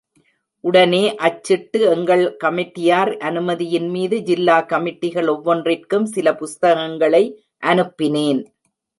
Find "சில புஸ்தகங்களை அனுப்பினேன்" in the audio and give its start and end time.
6.15-8.41